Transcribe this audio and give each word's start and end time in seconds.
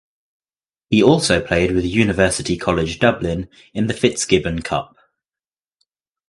He 0.89 1.03
also 1.03 1.39
played 1.39 1.73
with 1.73 1.85
University 1.85 2.57
College 2.57 2.97
Dublin 2.97 3.47
in 3.71 3.85
the 3.85 3.93
Fitzgibbon 3.93 4.63
Cup. 4.63 4.95